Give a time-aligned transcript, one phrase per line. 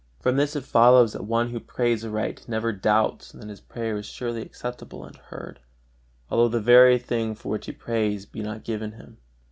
[0.19, 4.07] From this it follows that one who prays aright never doubts that his prayer is
[4.07, 5.59] surely acceptable and heard,
[6.31, 9.19] although the very thing for which he prays be not given him.